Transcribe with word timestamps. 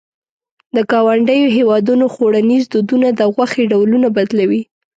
د 0.75 0.77
ګاونډیو 0.91 1.47
هېوادونو 1.57 2.05
خوړنيز 2.13 2.63
دودونه 2.73 3.07
د 3.13 3.21
غوښې 3.33 3.63
ډولونه 3.71 4.07
بدلوي. 4.17 4.61